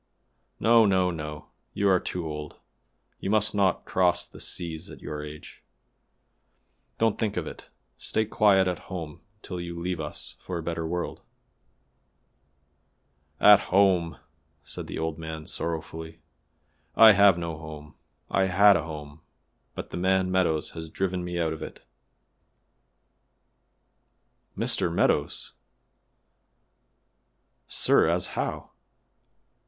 [0.59, 0.83] No!
[0.87, 1.11] no!
[1.11, 1.49] no!
[1.75, 2.57] you are too old;
[3.19, 5.61] you must not cross the seas at your age;
[6.97, 10.87] don't think of it; stay quiet at home till you leave us for a better
[10.87, 11.21] world."
[13.39, 14.17] "At home!"
[14.63, 16.19] said the old man sorrowfully;
[16.95, 17.93] "I have no home.
[18.27, 19.21] I had a home,
[19.75, 21.85] but the man Meadows has driven me out of it."
[24.57, 24.91] "Mr.
[24.91, 25.53] Meadows!
[25.53, 25.59] La,
[27.67, 28.71] sir, as how?"